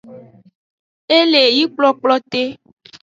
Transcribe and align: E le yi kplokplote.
E 1.17 1.19
le 1.31 1.41
yi 1.55 1.63
kplokplote. 1.69 2.41